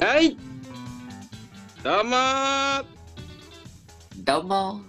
[0.00, 0.34] はい。
[1.84, 2.84] どうもー。
[4.24, 4.80] どうも。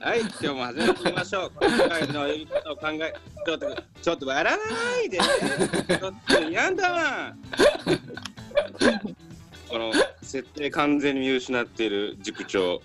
[0.00, 1.52] はい、今日も始めていきましょう。
[1.60, 3.14] 今回の呼び方を考え、
[3.46, 5.18] ちょっと、ちょっと笑わないで。
[5.18, 7.36] ちょっとやんだわ。
[9.68, 12.82] この設定完全に見失っている塾長。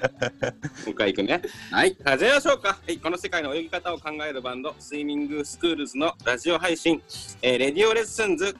[0.86, 1.42] もう一回行くね。
[1.70, 2.68] はい、始めましょうか。
[2.68, 7.02] はい、この世界の泳ぎ方を考えるバンド、スイミングスクールズのラジオ配信、
[7.42, 8.56] えー Radio Lessons、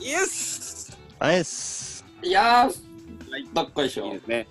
[0.00, 2.04] Yesあいっす。
[2.22, 4.20] いやー、はいばっかりでしょいいで。
[4.20, 4.46] すね。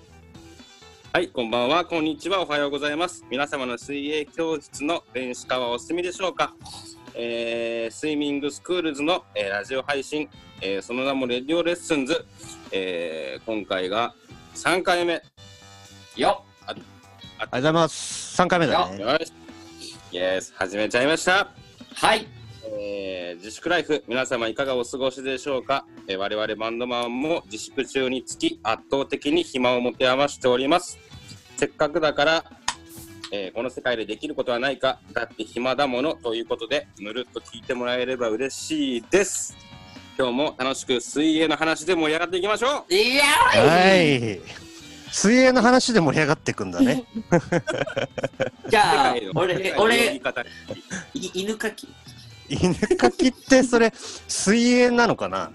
[1.14, 3.24] はい、こんばんは、こんにちは、おはようございます。
[3.30, 6.56] 皆様の水泳教室の電子化はお済みでしょうか、
[7.14, 10.30] えースイミングスクールズの、えーラジオ配信、
[10.62, 12.26] えーその名も Radio Lessons、
[12.72, 14.16] えー今回が
[14.56, 15.22] 3回目。
[16.18, 16.82] よああり
[17.40, 18.42] がとうございます。
[18.42, 19.00] 3回目だね。
[19.02, 19.34] よし。
[20.12, 21.48] イエス、始めちゃいました。
[21.96, 22.28] はい。
[22.80, 31.00] えー自粛ライフ、皆様いかがお過ごしでしょうか、えー我々バンドマンも自粛中につき圧倒的に暇を持て余しております。
[31.58, 32.44] せっかくだから、
[33.32, 39.56] えーこの世界でできることはないか、だって暇だものということで、ぬるっと聞いてもらえれば嬉しいです。
[40.18, 44.71] 今日も楽しく水泳の話で盛り上がっていきましょういやはい。
[45.12, 47.04] 水泳の話で盛り上がっていくんだね。
[47.30, 47.62] ー
[48.70, 50.22] じゃあ俺、俺、
[51.14, 51.88] 犬かき？
[52.50, 53.94] 犬かきってそれ、
[54.28, 55.52] 水泳なのかな？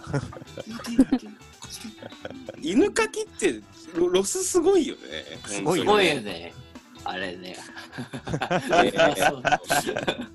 [2.61, 3.61] 犬かきって
[3.95, 5.01] ロロスすごいよね。
[5.47, 6.55] すごいよねよね。
[7.05, 7.57] あれね。
[8.85, 10.27] えー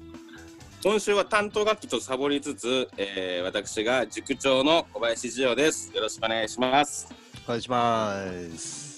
[0.84, 5.92] 今週は担当楽器とサボりつつ、えー私が塾長の小林次郎です。
[5.94, 7.08] よろしくお願いします。
[7.46, 8.16] お願いしま
[8.58, 8.91] す。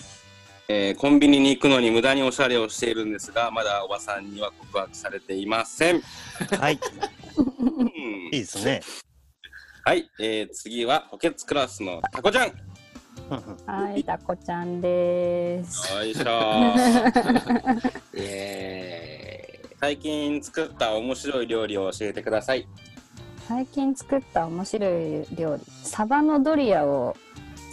[0.70, 6.02] えーコンビニに行くのに無駄におしゃれをしているんですが、まだおばさんには告白されていません。
[6.60, 6.80] はい。
[7.38, 8.82] うんいいですね。
[9.86, 12.48] はい、えー次は補欠クラスのタコちゃん。
[12.48, 12.54] よ
[13.66, 15.88] はい、タコちゃんです。
[16.06, 22.68] いしょー え最近作った面白い料理を教えてください。
[23.48, 27.18] 最近作った面白い料理、サバのドリアを、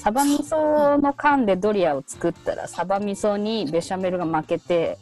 [0.01, 4.97] サバ味噌の缶でドリアを作ったら、サバ味噌にベシャメルが負けて、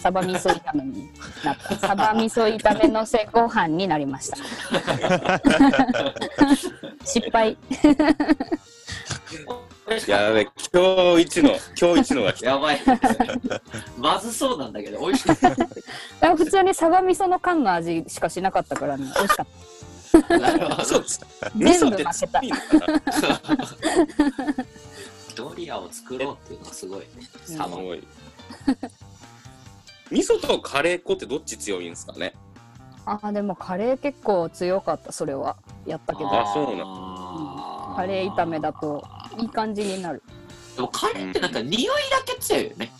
[0.00, 1.08] サバ味噌炒めに
[1.44, 1.76] なった。
[1.78, 4.38] サバ味噌炒めのせご飯になりました。
[7.06, 7.56] 失敗。
[9.86, 11.50] ー、 やべ、今日一の、
[11.80, 12.34] 今日一のが。
[12.42, 12.80] やばい。
[13.96, 15.28] まずそうなんだけど、美味しい。
[16.36, 19.46] 普通にサバ味噌の缶の味しかしなかったからね、美味しかっ
[20.28, 21.20] なるほどそうです。
[21.56, 24.64] 全部味噌って負けた強いのかな
[25.34, 27.06] ドリアを作ろうっていうのはすごいね。
[27.44, 28.06] すごい。
[30.10, 32.34] 味噌とカレー粉ってどっち強いんですかね？
[33.04, 33.12] た。
[33.12, 35.56] あー、でもカレー結構強かった、それは。
[35.86, 36.28] やったけど。
[36.30, 39.02] あそうなのカレー炒めだと
[39.38, 40.22] いい感じになる。
[40.76, 41.90] でもカレーってなんか匂いだ
[42.26, 42.92] け強いよね。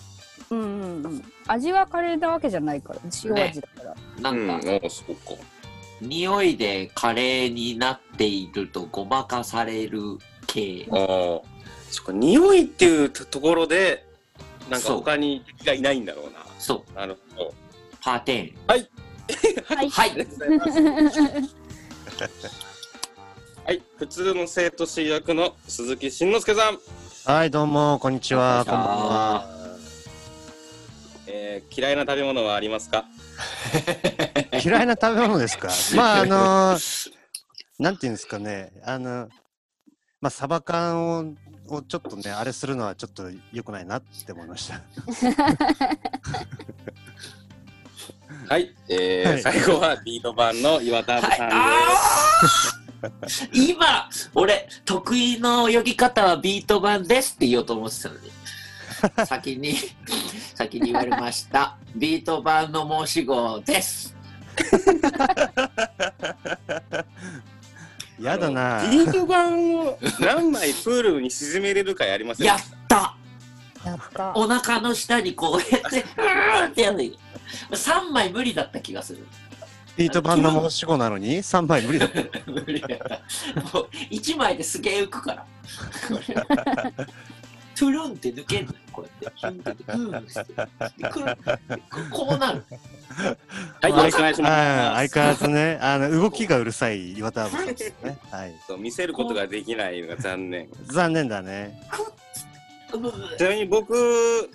[0.50, 0.66] うんうん
[1.04, 1.24] うん。
[1.46, 3.94] 味はカレーなわけじゃないから、塩味だから。
[4.30, 5.32] うん、なんか、おそうか。
[6.02, 10.86] 匂いでカレーになっているとごまかされる系。
[10.90, 10.98] ああ。
[11.90, 14.04] そっか、匂いっていうところで、
[14.68, 16.40] なんか他に敵がいないんだろうな。
[16.58, 17.54] そう、なるほど。
[18.02, 18.88] パーテはい。
[19.64, 20.80] はいありがとうござ
[21.22, 21.32] い。
[23.64, 26.78] はい、普通の生徒 C 役の鈴木慎之介さん。
[27.24, 28.64] はい、どうも、こんにちは。
[28.66, 29.46] こんばんは。
[31.28, 33.04] えー、嫌いな食べ物はありますか？
[34.64, 35.68] 嫌いな食べ物ですか？
[35.96, 37.10] まあ、あのー、
[37.78, 38.72] なんていうんですかね。
[38.84, 39.28] あの、
[40.20, 41.34] まあ、サバ缶を、
[41.68, 44.80] をちょっとね、あれするのはちょっと良くないなって思いました。
[48.48, 58.30] はい、えーはい最後はビート版の岩田はい、さんあー今、俺、得意の泳ぎ方はビート版ですって言おうと思ってたのに。
[59.26, 59.76] 先に、
[60.54, 61.76] 先に言われました。
[61.94, 64.14] ビート版の申し子です。
[68.20, 68.86] やだな。
[68.90, 73.16] ビート版を何枚プールに沈めれるかやりませんやった
[73.84, 74.32] やった。
[74.36, 77.16] お腹の下にこうやって、うーんってやる。
[77.70, 79.26] 3枚無理だった気がする。
[79.96, 82.22] ビート版の申し子なのに？3枚無理だった。
[82.50, 83.08] 無理だった。
[83.78, 85.46] もう1枚ですげえ浮くから。
[87.74, 89.38] トゥルンって抜けんのよ、こうやって。
[89.38, 90.44] ヒュンって、グーンして。
[90.98, 92.64] でくるこうなる。
[93.80, 95.10] はい、よろしくお願いしはい、ます。
[95.10, 98.18] 相変わらずね、あの動きがうるさい岩田さんですね。
[98.30, 98.54] はい。
[98.66, 100.68] そう見せることができないのが残念。
[100.86, 101.80] 残念だね。
[103.38, 104.50] ちなみに僕、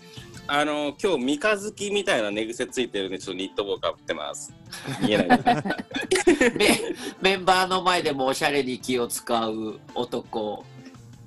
[0.48, 4.54] あの、今日三日月みたいな寝癖ついてるんで、ちょっとニット帽かぶってます。
[5.02, 6.54] 見えないです。
[6.56, 6.80] メ
[7.22, 10.64] メンバーの前でもおしゃれに気を使う男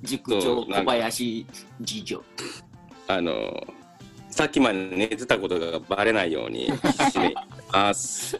[0.03, 1.45] 塾長小林
[1.85, 2.23] 次女
[3.07, 3.67] あの、
[4.29, 7.35] さっきまで寝てたことがバレないように必死に
[7.71, 8.39] ます。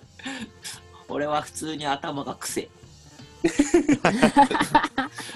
[1.10, 2.69] 俺は普通に頭が癖。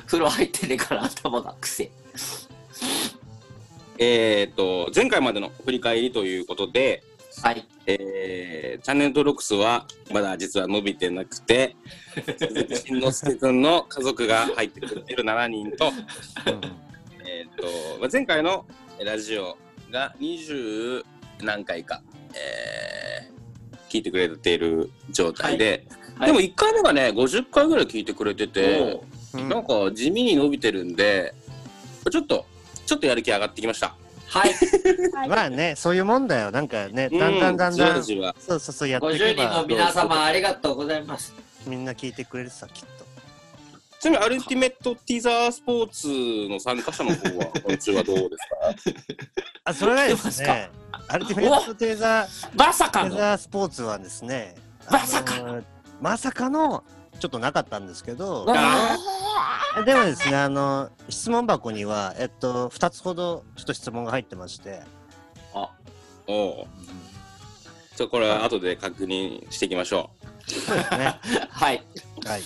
[0.05, 1.91] 風呂入ってねから頭が癖。
[3.97, 7.03] えっと、前回までの振り返りということで、
[7.41, 7.67] はい。
[7.87, 11.75] えーチャンネル登録数はまだ実は伸びてなくて、
[12.37, 15.91] 鈴木慎之介君の家族が入ってくれてる7人と、
[17.25, 17.63] えっ、と、
[17.99, 18.65] まあ、前回の
[19.03, 19.57] ラジオ
[19.91, 21.03] が20
[21.41, 22.01] 何回か、
[22.33, 23.35] えー
[23.95, 25.87] 聞いてくれている状態で、
[26.17, 26.27] はい。
[26.27, 29.01] でも1回目がね、50回ぐらい聞いてくれてて、
[29.33, 29.37] う。
[29.39, 31.33] んなんか地味に伸びてるんで、
[32.11, 32.45] ちょっと、
[32.85, 33.95] ちょっとやる気上がってきました。
[34.39, 34.53] はい。
[35.13, 36.51] は いまあね、そういうもんだよ。
[36.51, 37.19] なんかね、うん。
[37.19, 38.35] だんだんだんじわだん、じわ。
[38.39, 41.33] そうそうそうやっていけ50人のば、皆様ありがとうございます。
[41.65, 43.05] みんな聞いてくれるさ、きっと。
[43.99, 48.23] ちなみにアルティメットティザースポーツの参加者の方は、今週はどうで
[48.83, 49.15] すか？
[49.65, 50.69] あ、それがですね、
[51.07, 53.09] アルティメットテーザー、まさかの。
[53.11, 54.55] テーザースポーツはですね、
[54.91, 55.63] まさかあの
[56.01, 56.83] まさかの、
[57.19, 58.97] ちょっとなかったんですけど、あ
[59.85, 64.81] でもですね、あの、質問箱には、えっと、2つほどちょっと質問が入ってまして、
[65.53, 65.69] あ
[66.27, 66.67] おう
[67.95, 70.11] ちょ、これは後で確認していきましょ
[70.47, 70.51] う。
[70.51, 71.19] そうですね。
[71.49, 71.83] はい
[72.25, 72.41] はい。
[72.41, 72.43] っ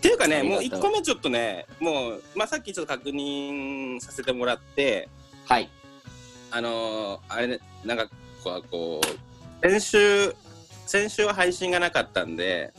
[0.00, 5.08] ていうかね、もう1個目ちょっとね、もう、まあ、さっきちょっと確認させてもらって、
[5.46, 5.68] はい
[6.52, 8.08] あのーあれね、なんか
[8.70, 9.00] こ
[9.62, 10.34] う、先週、
[10.86, 12.72] 先週は配信がなかったんで、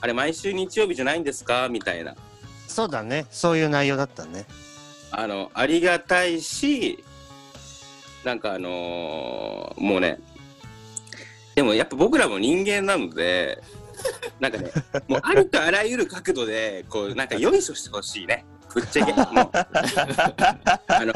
[0.00, 1.68] あれ、毎週日曜日じゃないんですか？
[1.68, 2.14] みたいな。
[2.66, 3.26] そうだね。
[3.30, 4.46] そういう内容だったね。
[5.10, 7.02] あの、ありがたいし、
[8.24, 10.18] なんかあのーもうね、
[11.54, 13.62] でもやっぱ僕らも人間なので、
[14.38, 14.70] なんかね、
[15.08, 18.44] もうありとあらゆる角度で、こう、なんかよいしょしてほしいね。
[18.74, 19.12] ぶっちゃけ。
[19.12, 19.24] もう。
[20.86, 21.12] あの、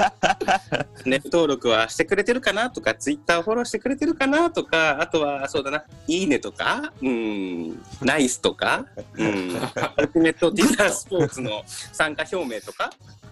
[1.04, 9.56] ネット登録はしてくれてるかなとか、ツイッターフォローしてくれてるかなとか、あとは、そうだな、いいねとか、うん、ナイスとか、うん、
[9.96, 12.90] アルティメットティザースポーツの参加表明とか、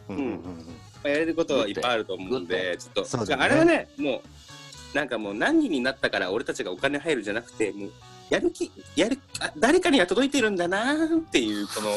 [0.09, 0.67] うんうん
[1.09, 3.35] やれることはいっぱいあると思うんで、ちょっと、ね。
[3.39, 4.21] あれはね、も
[4.93, 7.91] う、なんかもう何人になったから俺たちがお金入るじゃなくて、もう、
[8.29, 11.91] やる気、やる、あ誰かには届いてるんだなーっていう、この、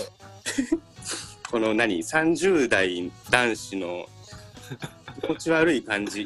[1.53, 4.07] この何、30代男子の
[5.21, 6.21] 気持ち悪い感じ、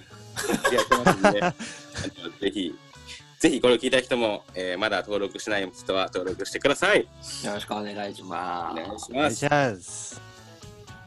[0.72, 1.42] やってますんで、
[2.40, 2.76] ぜひ、
[3.38, 7.02] ぜひこれを聞いた人も、えーまだ登録しない人は登録してください。
[7.44, 8.76] よろしくお願いしおます。
[8.82, 9.12] 願いします。
[9.12, 9.46] お願いし。
[9.50, 10.22] ます。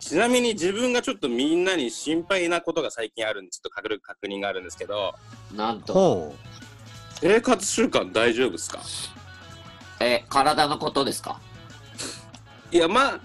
[0.00, 5.14] ちなみに自分がちょっとみんなに心配なことが最近あるんで、ちょっと確認確認があるんですけど、
[5.54, 5.94] なんと。
[5.94, 6.36] ほ
[7.22, 8.80] 生活習慣大丈夫ですか？
[10.00, 11.40] え体のことですか？
[12.70, 13.20] いや、まあ、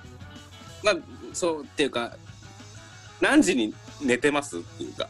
[0.85, 0.95] まあ、
[1.33, 2.15] そうっていうか、
[3.19, 5.09] 何時に寝てますっていうか、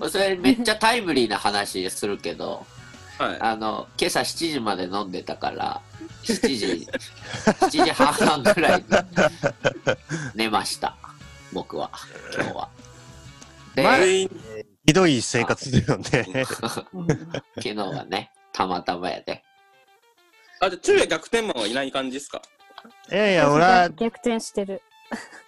[0.10, 2.66] それめっちゃタイムリーな話するけど
[3.18, 3.38] はい。
[3.40, 5.80] あの今朝7時まで飲んでたから
[6.24, 6.86] 7時
[7.46, 8.84] 7時半ぐらいに
[10.34, 10.96] 寝ました
[11.52, 11.90] 僕は
[12.34, 12.68] 今日は
[13.74, 13.96] で、まあ。
[14.86, 16.44] ひどい生活だよね。
[16.92, 19.42] う ん昨日はねたまたまやで
[20.60, 22.42] あ、じゃあ昼夜逆転マンはいない感じですか？
[23.10, 24.82] いやいや、俺は、逆転してる。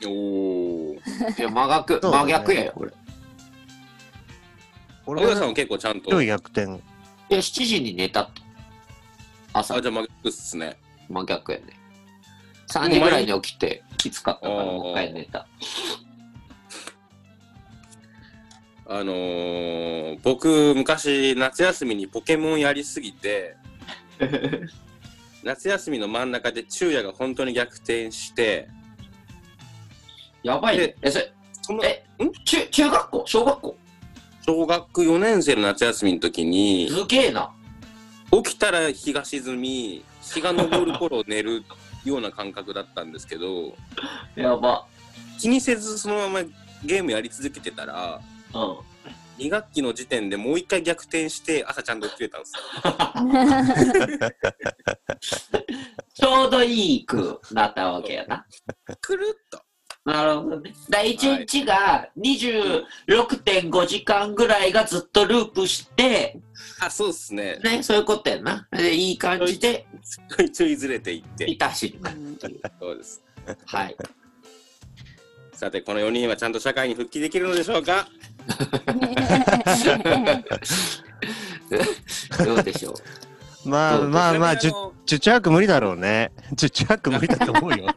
[0.04, 1.38] おー。
[1.38, 2.32] いや 真逆、そうだね。
[2.32, 2.64] 真逆や。
[2.66, 2.90] よ俺。
[2.90, 2.94] い
[5.06, 6.80] 俺は小田さんは結構ちゃんと、ひどい逆転？
[7.28, 8.22] や7時に寝た。
[8.22, 8.42] って
[9.52, 9.76] 朝。
[9.76, 10.76] あ、じゃあ真逆っすね。
[11.08, 11.64] 真逆やね
[12.68, 15.46] 3時ぐらいに起きてきつかったからもう一回寝た。
[18.90, 23.54] あのー、僕、昔、夏休みにポケモンやりすぎて、
[25.42, 28.68] 夏休みの真ん中で昼夜が本当に逆転して、
[30.42, 30.88] やばいね。
[30.88, 32.04] でえそれそのえ
[32.44, 33.24] 中中学校？
[33.26, 33.76] 小学校？
[34.46, 37.50] 小学4年生の夏休みの時に、すげえな。
[38.30, 41.64] 起きたら日が沈み、日が昇る頃寝る
[42.04, 43.74] ような感覚だったんですけど、
[44.36, 44.86] やば。
[45.38, 46.42] 気にせずそのまま
[46.84, 48.20] ゲームやり続けてたら、
[48.54, 48.76] うん
[49.38, 52.62] 2学期の時点でもう一回逆転して朝ちゃんと起きれたんですよ。
[56.14, 58.44] ちょうどいいくなったわけやな。
[59.00, 59.62] くるっと。
[60.04, 60.72] なるほどね。
[60.88, 66.40] だ1日が26.5時間ぐらいがずっとループして、
[66.80, 67.58] あ、そうっすね。
[67.62, 68.66] ね、そういうことやな。
[68.72, 71.50] で、いい感じで、ちょいちょいずれていって。
[71.50, 71.98] いたし。
[72.80, 73.22] そうです。
[73.66, 73.96] はい。
[75.58, 78.06] さて、この4人はちゃんと社会に復帰できるのでしょうか？
[82.46, 82.94] どうでしょ
[83.66, 83.68] う？
[83.68, 84.72] まあまあまあ、ち十
[85.04, 86.30] 十中八九無理だろうね。
[86.54, 87.86] 十中八九無理だと思うよ。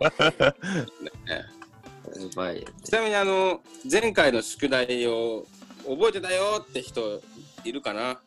[2.84, 5.46] ちなみにあの前回の宿題を
[5.88, 7.22] 覚えてたよって人
[7.64, 8.18] いるかな？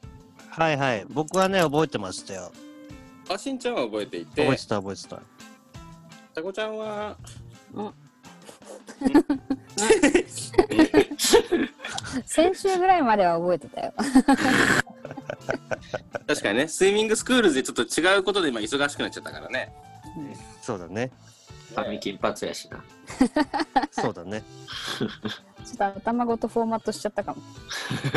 [0.49, 1.05] はいはい。
[1.11, 2.53] 僕はね、覚えてましたよ。
[3.29, 5.21] あしんちゃんは覚えていて覚えてた覚えてた。
[6.35, 7.17] たこちゃんは？
[12.27, 13.93] 先週ぐらいまでは覚えてたよ。
[16.27, 19.75] 確かにねスイミングスクールでちょっと違うことで今忙しくなっちゃったからね
[20.63, 21.11] そうだね。
[21.75, 22.83] ファミ金髪やしな。
[23.91, 24.43] そうだね。
[25.65, 27.41] ちょっと頭ごとフォーマットしちゃったかも。
[27.41, 28.09] フ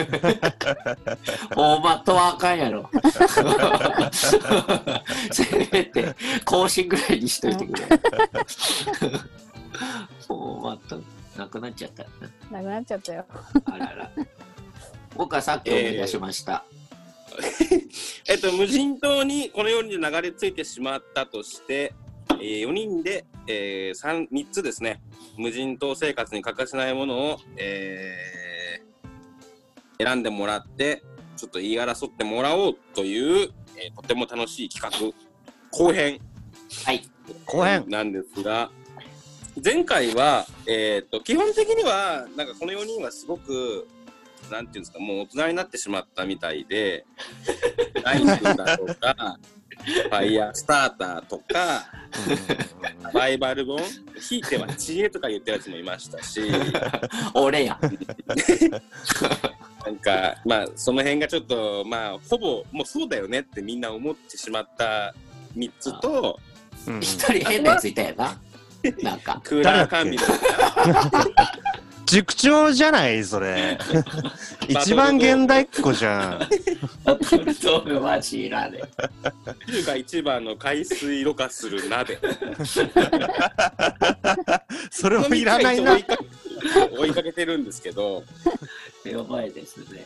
[1.55, 2.89] ォーマットはあかんやろ。
[5.31, 6.15] せめて
[6.45, 7.87] 更新ぐらいにしといてくれ。
[10.27, 11.01] フォーマット
[11.37, 12.09] なくなっちゃったよ
[12.51, 12.57] な。
[12.59, 13.25] なくなっちゃったよ。
[13.65, 14.11] あらら。
[15.15, 16.63] 僕はさっき思い出しました。
[18.27, 21.93] えっと無人島にこのように流れ着いてしまったとして、
[22.31, 25.01] えー、4人で、えー、3, 3つですね
[25.37, 28.87] 無人島生活に欠かせないものを、えー
[29.99, 31.01] 選んでもらって
[31.35, 35.11] ちょっと言い争ってもらおうという、えーとても楽しい企画
[35.71, 36.19] 後編
[36.85, 37.01] はい。
[37.45, 38.69] 後編なんですが
[39.63, 43.87] 前回は、えー、と基本的にはなんかこの4人はすごく
[44.51, 47.05] なんていうんですかもう大人になってしまったみたいで
[48.03, 49.39] ライフだとか
[49.83, 51.85] ファイヤースターターとか
[53.03, 53.79] サバイバル本
[54.19, 56.41] ひいては知恵とか言ってるやつもいましたし
[57.33, 57.79] 俺や。
[59.85, 65.15] なんかまあその辺がちょっとまあほぼもうそうだよねってみんな思ってしまった
[65.55, 66.39] 3つと
[66.87, 68.37] うん一人変なやついたよな。
[69.03, 69.41] なんか。
[69.43, 70.33] クーラー完備とか
[72.07, 73.77] 塾長じゃないそれ。
[74.67, 76.47] 一番現代っ子じゃん。
[77.03, 78.81] トルトールマジいらね
[79.67, 82.17] ビルが一番の海水ろ過する鍋
[84.91, 86.03] それもいらないな追い。
[86.03, 86.25] かけ
[86.97, 88.23] 追いかけてるんですけど
[89.05, 89.11] え。
[89.11, 90.05] やばいですね。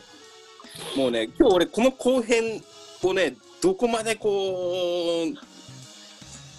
[0.96, 2.62] もうね今日俺この後編
[3.02, 5.28] をねどこまでこう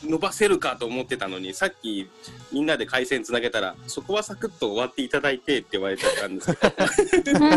[0.03, 2.09] 伸ばせるかと思ってたのにさっき
[2.51, 6.55] みんなで回線つなげたらそこはサクッと終わっていただいてって言われちゃったんです
[7.23, 7.39] けど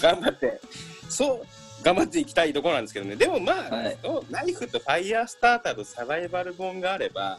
[0.00, 0.60] 頑張って。
[1.08, 1.46] そう
[1.82, 3.16] 頑張っていきたいところなんですけどね。
[3.16, 3.96] でもまあ、はい。
[4.28, 7.38] ナイフとファイヤースターターとサバイバル本があれば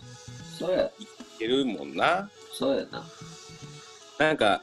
[0.58, 0.86] そうや。
[0.86, 0.92] い
[1.38, 2.30] けるもんな。
[2.54, 3.04] そうやな。
[4.18, 4.62] なんか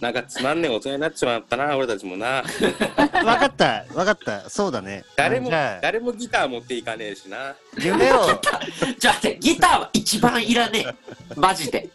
[0.00, 2.42] なんかつまんねえ大人になっちまったな俺たちもな
[3.24, 4.48] わかった、わかった。
[4.48, 5.04] そうだね。
[5.14, 8.40] 誰も誰もギター持っていかねえしな夢を、
[8.98, 10.94] じゃあ待って、ギターは一番いらねえ。
[11.36, 11.90] マジで。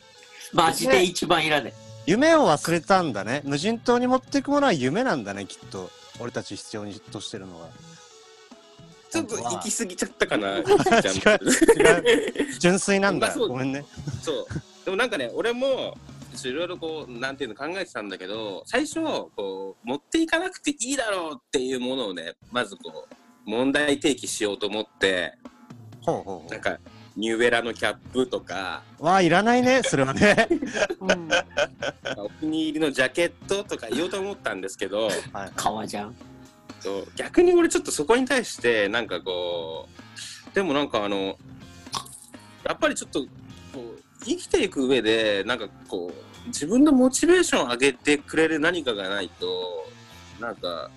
[0.54, 1.74] マジで一番いらね
[2.06, 3.42] 夢を忘れたんだね。
[3.44, 5.90] 無人島に持っていくものは夢なんだね、きっと。
[6.20, 7.68] 俺たち必要にとしてるのは。
[9.10, 10.62] ちょっと行き過ぎちゃったかな
[12.60, 13.34] 純粋なんだ。
[13.36, 13.84] ごめんね。
[14.22, 14.48] そう
[14.86, 15.98] でもなんかね俺も
[16.48, 25.38] いろいろこうなんていうの考えてたんだけど最初こう持っていかなくていいだろうっていうものをねまずこう問題提起しようと思って
[26.02, 26.78] ほうほうほなんか
[27.16, 29.06] ニューエラのキャップとかう。
[29.06, 30.50] わあ、いらないね、 それはね。
[31.00, 31.30] うん
[32.18, 35.16] お気に入りのジャケットとか言おうと思ったんですけどはい
[35.48, 35.52] え。
[35.56, 36.16] 革じゃん。
[36.82, 39.88] そう逆に俺ちょっとそこに対してなんかこ
[40.52, 41.38] うでもなんかあの
[42.64, 43.26] やっぱりちょっと
[44.26, 49.86] 生きていく上でなんかこう自分のモチベーションを上げてくれる何かがないと
[50.40, 50.90] なんか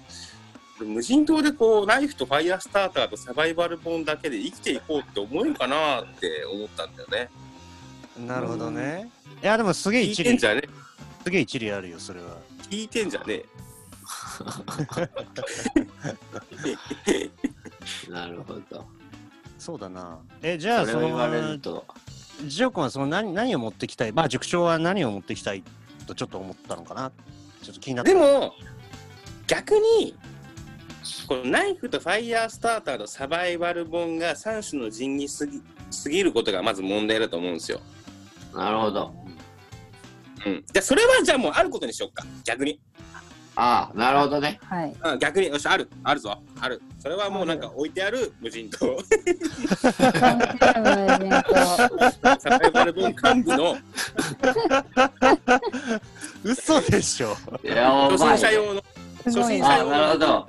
[0.80, 7.30] 無人島でこうライフとファイヤースターターとサバイバル本だけで生きていこうって思えるかなって思ったんだよね。
[8.26, 9.11] なるほどね。
[9.42, 10.62] いや、でもすげえ聞い一理、てんじゃね
[11.25, 12.37] すげえ一理あるよ、それは。
[12.70, 13.42] 聞いてんじゃね
[18.08, 18.87] なるほど。
[19.58, 20.18] そうだな。
[20.42, 21.85] え、じゃあ、そそれを言われのる、と。
[22.47, 24.12] ジオ君はその何何を持ってきたい？
[24.12, 25.62] まあ、塾長は何を持ってきたい
[26.07, 27.11] とちょっと思ったのかな？
[27.62, 28.12] ちょっと気になった。
[28.12, 28.54] でも
[29.47, 30.14] 逆に
[31.26, 37.80] このナイフとファイヤースターターとサバイバル本が3種の神にすぎすぎることがまず問題だと思うんですよ。
[38.54, 39.14] なるほど。
[40.47, 42.80] うん、じゃあそれはじゃあもうあることにしよっか逆に、
[43.60, 44.60] ああ、なるほどね。
[44.62, 44.94] はい。
[45.04, 48.96] うん、逆によしあるあるぞあるそれはもうなんか置いてある無人島
[52.38, 53.76] サバイバル本幹部の
[56.44, 57.36] 嘘でしょ。
[57.64, 58.84] い初心者用の。
[59.24, 60.46] 初心者用のあなるほど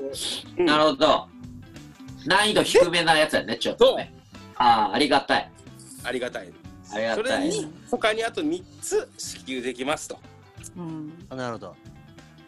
[0.59, 1.27] うんなるほど。
[2.27, 4.13] 難易度低めなやつやね、ちょっとね。
[4.55, 5.51] ああ、ありがたい。
[6.03, 6.53] ありがたい
[6.93, 10.19] ありがそたいれに他にあと3つ支給できますと、
[10.77, 11.11] うん。
[11.31, 11.75] あなるほど。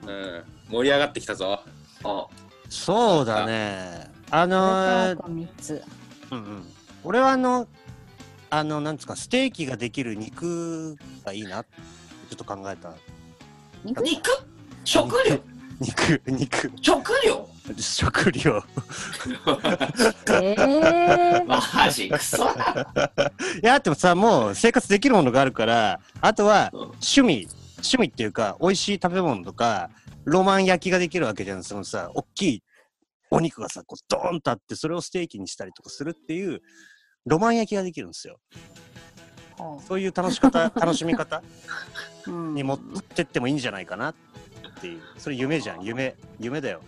[0.07, 1.61] うん、盛り上がってきたぞ。
[2.03, 2.29] お
[2.69, 4.09] そうだね。
[4.29, 5.83] あのーあと3つ。
[6.31, 6.63] うんうん。
[7.03, 7.67] 俺はあの、
[8.49, 11.61] あの、なんつうか、ステーキができる肉がいいな。
[11.61, 11.75] って
[12.29, 12.93] ちょっと考えた。
[13.83, 14.01] 肉？
[14.03, 14.29] 肉？
[14.83, 15.39] 食料？
[15.79, 17.47] 肉、肉、食料？
[17.77, 18.63] 食料。
[20.41, 23.31] えー、マジクソだ。
[23.63, 26.91] いや、でもさ、もう生活できるものがあるから、あとはうん
[27.83, 29.89] 趣味、っていうか、美味しい食べ物とか、
[30.25, 31.63] ロマン焼きができるわけじゃん。
[31.63, 32.63] そのさ、大きい
[33.29, 36.61] お肉がさ、こうドーンとあって、それをステーキにしたりとかするっていう、
[37.25, 38.39] ロマン焼きができるんですよ。
[39.87, 41.43] そういう楽し方、 楽しみ方
[42.27, 44.15] うんに持ってってもいいんじゃないかなっ
[44.81, 45.01] ていう。
[45.17, 46.15] それ夢じゃん、夢。
[46.39, 46.81] 夢だよ。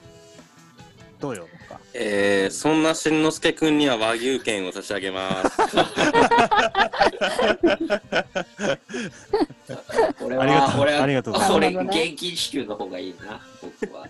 [1.19, 1.47] どうよ。
[1.93, 5.57] えー、そんなしんのすけくんには和牛券を差し上げます
[10.37, 10.79] 俺ありがとう。
[10.79, 11.03] は俺は。
[11.03, 11.57] ありがとうございます。
[11.57, 14.07] 俺なるほどね現金支給の方がいいな僕は。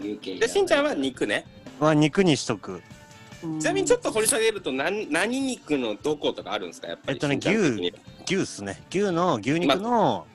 [0.00, 1.44] 有しんちゃんは肉ね。
[1.80, 2.82] は肉にしとく。
[3.42, 3.60] うん。
[3.60, 6.88] ちなみにちょっと掘り下げると何何肉のどことかあるんですか？
[6.88, 7.94] やっぱりえっとねしんちゃん的に
[8.26, 8.82] 牛っすね。
[8.90, 10.26] 牛の、牛肉の、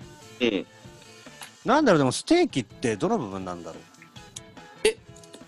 [0.41, 0.65] うん。
[1.65, 3.82] なんだろう、でもステーキってどの部分なんだろう？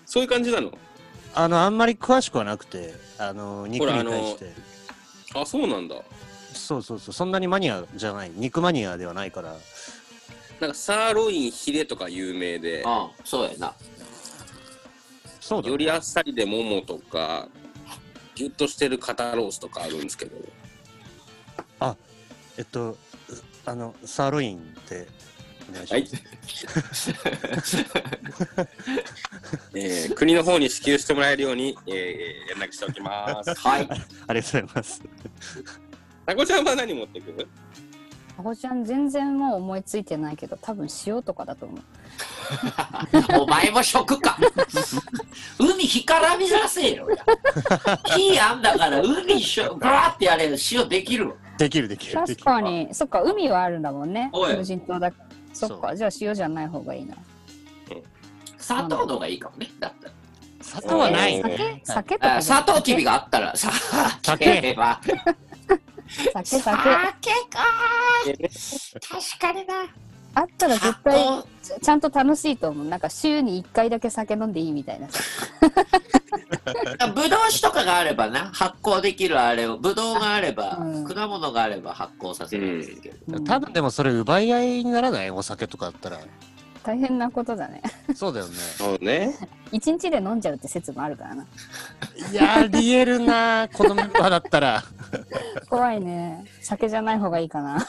[0.06, 0.76] そういう感じなの？
[1.34, 4.52] あの、あんまり詳しくはなくて、あの、肉に対して。
[5.32, 5.94] あそうなんだ
[6.70, 8.30] そうそうそう、そんなにマニアじゃない。
[8.32, 9.56] 肉マニアではないから。
[10.60, 13.74] なんかサーロインヒレとか有名でああそうやな
[15.40, 15.70] そうだ、ね。
[15.72, 17.48] よりあっさりでももとか
[18.34, 20.36] ギュッとしてる肩ロースとかあるんですけど
[22.58, 22.98] えっと、
[23.64, 25.06] あの、サーロインって、
[25.70, 26.16] お願いし
[26.66, 27.10] ます。
[27.12, 28.68] はい
[29.74, 33.54] えー国の方に支給してもらえるように、えー連絡しておきます。
[33.54, 33.88] はい
[34.28, 35.02] ありがとうございます。
[36.26, 37.48] タコちゃんは何持ってくる？
[38.38, 41.80] あこちゃん全然もう思いついてないけど多分塩とかだと思う。
[43.42, 44.38] お前も食か。
[45.58, 47.06] 海干からびさせよ。
[48.16, 51.34] 火あんだから海しょガーってやれる塩できるわ。
[51.58, 52.12] できるできる。
[52.26, 52.88] で確かに。
[52.92, 54.30] そっか海はあるんだもんね。
[54.32, 54.56] おい。
[54.56, 55.12] 無人島だ
[55.52, 57.16] そっかじゃあ塩じゃない方がいいな。
[58.56, 60.12] 砂糖の方がいいかもねだったら。
[60.62, 61.34] 砂糖はない。
[61.34, 61.84] えー酒？
[61.84, 63.70] 酒とか砂糖きびがあったらさ
[64.22, 65.00] 酒は
[66.10, 66.60] 酒酒。
[66.60, 66.80] 酒か。
[69.00, 69.74] 確かにな。
[70.32, 71.42] あったら絶対
[71.82, 72.86] ちゃんと楽しいと思う。
[72.86, 75.08] なんか週に1回だけ酒飲んでいいみたいな。
[77.14, 78.50] ぶどう酒とかがあればな。
[78.52, 79.76] 発酵できるあれを。
[79.76, 81.04] ぶどうがあれば、うん。
[81.04, 83.44] 果物があれば発酵させるんですけど、うん。
[83.44, 85.30] 多分でもそれ奪い合いにならない？
[85.30, 86.18] お酒とかだったら。
[86.82, 87.82] 大変なことだね。
[88.14, 88.54] そうだよね。
[88.54, 89.36] そうね。
[89.70, 91.46] 一日で飲んじゃうって説もあるからな。
[92.32, 94.82] いや、ありえるなこのメンバーだったら。
[95.68, 96.44] 怖いね。
[96.62, 97.86] 酒じゃない方がいいかな。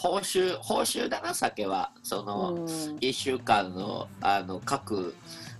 [0.00, 1.92] 報酬報酬だな酒は。
[2.02, 2.64] その、うん。
[2.64, 5.14] 1週間のあの各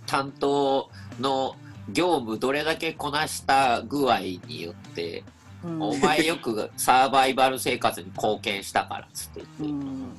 [0.05, 0.89] 担当
[1.19, 1.55] の
[1.89, 5.23] 業務どれだけこなした具合によって、
[5.63, 5.81] うん。
[5.81, 10.11] お前よくサバイバル生活に貢献したからっつって言って、うん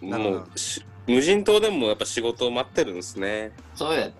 [0.00, 3.52] もうし無人島でもやっぱ仕事を待ってるんですね。
[3.74, 4.14] そうやね。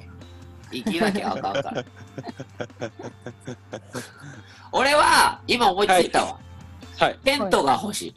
[0.73, 1.83] 生きなきゃあかんから。
[4.73, 6.39] 俺は今思いついたわ、
[6.99, 7.19] はい。
[7.25, 8.15] テントが欲しい。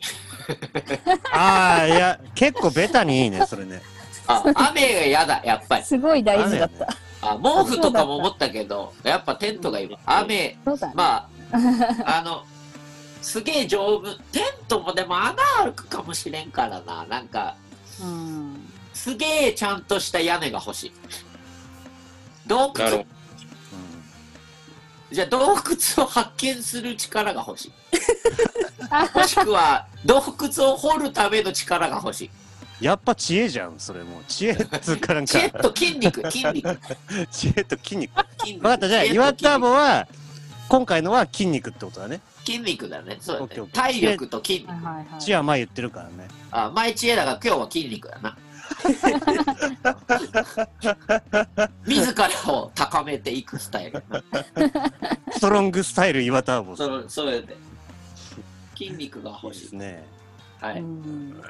[1.32, 3.82] ああ、いや、結構ベタにいいね、それね。
[4.28, 5.84] あ雨が嫌だやっぱり。
[5.84, 6.88] すごい大事だった。
[7.22, 10.00] あ毛布とかも思ったけどやっぱテントがいいわ。
[10.06, 10.58] 雨
[10.94, 11.28] まあ、
[12.06, 12.44] あの、
[13.22, 14.16] すげえ丈夫。
[14.32, 17.06] テントもでも穴あるかもしれんからな。
[17.06, 17.56] なんか、
[18.02, 20.92] うんすげえちゃんとした屋根が欲しい。
[22.46, 23.06] 洞なるほ窟、
[25.12, 27.72] じゃあ洞窟を発見する力が欲しい。
[29.18, 32.26] もしくは、洞窟を掘るための力が欲し
[32.82, 32.86] い。
[32.86, 34.24] やっぱ知恵じゃん、それもう。
[34.28, 36.80] 知恵っつうかなんか知、恵と筋肉、筋肉。
[37.32, 38.12] 知恵と筋肉。
[38.40, 40.08] 筋肉 分かった、じゃあ、岩田筋肉ボは、
[40.68, 42.22] 今回のは筋肉ってことだね。
[42.50, 43.18] 筋肉だね。
[43.20, 45.34] そうだね体力と筋肉はい。
[45.34, 46.28] は前言ってるからね。
[46.50, 48.36] あ、前知恵だから今日は筋肉だな。
[51.86, 54.04] 自らを高めていくスタイル。
[55.32, 57.56] ストロングスタイル岩田ボそのそうやで。
[58.76, 59.62] 筋肉が欲しい。
[59.62, 60.04] ですね。
[60.60, 60.80] はい。
[60.80, 61.42] うん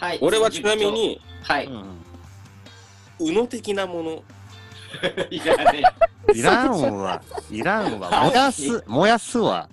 [0.00, 0.18] はい。
[0.20, 0.90] 俺はちなみ。
[0.90, 1.66] に、はい。
[1.66, 1.84] うん
[3.20, 4.24] うの的なもの。
[5.30, 5.82] いらね
[6.34, 7.22] いらんわ。
[7.50, 8.10] いらんわ。
[8.24, 9.68] 燃やす、燃やすわ。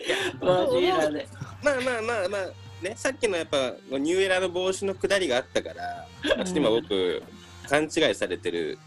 [0.00, 0.44] え。
[0.44, 1.26] マジいらね
[1.62, 7.22] まあまあまあまあ、ね、さっきのやっぱニューエラの帽子のくだりがあったから、ちょっと今僕、
[7.68, 8.78] 勘違いされてる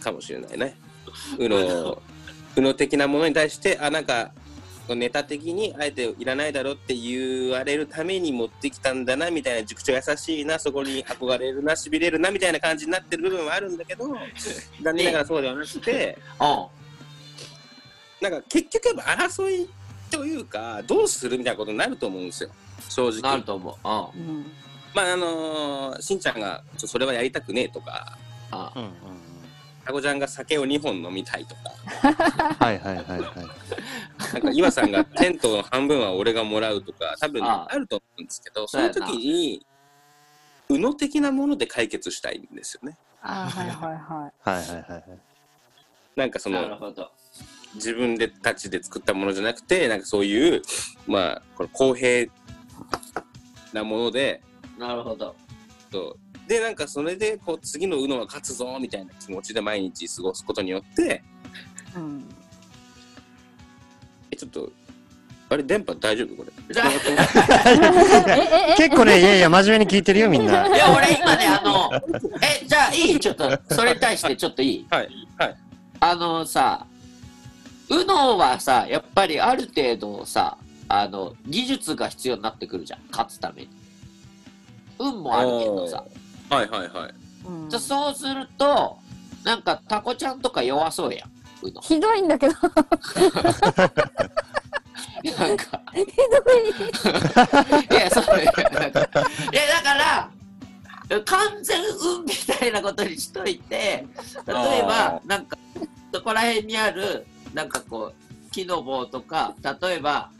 [0.00, 0.76] かもしれないね。
[1.38, 2.02] うの、
[2.56, 4.32] 右脳的なものに対してあなんか
[4.94, 14.04] ネタ的にあえていらないだろって言われるために持ってきたんだなみたいな塾長優しいなそこに憧れるなしびれるなみたいな感じになってる部分はあるんだけど
[14.82, 16.66] 残念ながらそうではなくてうん。
[18.20, 19.68] なんか結局やっぱ争い
[20.10, 22.50] というかどうするみたいなことになると思うんですよ
[22.88, 23.20] 正直。
[23.22, 23.76] なると思う。
[23.84, 28.16] まああのーしんちゃんがちょそれはやりたくねえとか
[28.50, 28.90] あうんうん
[29.86, 31.70] タコちゃんが酒を2本飲みたいとか
[32.58, 34.32] はいはいはいはい。
[34.32, 39.64] なんか岩さんがテントの半分は俺がもらうとか多分ああると思うんですけどその時に
[40.68, 42.96] 右脳的なもので解決したいんですよね。
[43.22, 45.04] あーはいはいははいはいはいはい。
[46.16, 47.12] なんかそのなるほど。
[47.76, 50.62] 自分でたちで作ったものじゃなくてなんかそういう
[51.06, 52.28] まあこの公平
[53.72, 54.42] なもので
[54.78, 55.36] なるほど。
[55.92, 61.22] とでなんかそれでこう次の右脳は勝つぞみたいな気持ちで毎日過ごすことによって
[61.96, 61.98] い。
[61.98, 62.24] うん
[64.30, 64.70] えちょっと
[65.48, 66.52] あれ電波大丈夫これ？
[68.76, 70.66] 結構ね、いやいや、真面目に聞いてるよ、みんな。
[70.66, 71.88] いや、俺今ね、あの、
[72.42, 73.20] え、じゃあいい？
[73.20, 74.86] ちょっと、それに対してちょっといい？
[74.90, 75.56] はいはい
[76.00, 76.84] あのさ、
[77.88, 83.68] ウノはさ、やっぱりある程度さ、あの、技術が必要になってくるじゃん、勝つために。
[84.98, 86.04] 運もあるけどさ。
[86.50, 87.14] はいはいはい。
[87.46, 87.70] うん。
[87.70, 88.98] じゃそうすると、
[89.44, 91.30] なんかタコちゃんとか弱そうやん。
[91.82, 92.54] ひどいんだけど、
[95.22, 96.04] ひなんか、どい。
[97.90, 100.30] いや、そういや、なんか、いや、だから、
[101.24, 101.82] 完全
[102.18, 104.06] 運みたいなことにしといて、
[104.46, 105.56] 例えば、なんか、
[106.12, 110.30] そこら辺にある、なんかこう、木の棒とか、例えば、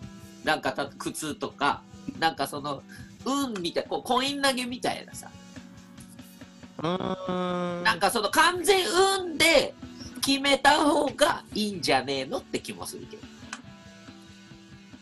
[0.44, 1.82] なんかた靴とか、
[2.18, 2.82] なんかその、
[3.24, 5.28] 運みたい、こう、コイン投げみたいなさ。
[6.82, 8.86] なんかその完全
[9.20, 9.74] 運で
[10.20, 13.22] 決めた方がいいんじゃねえのって気もするけど。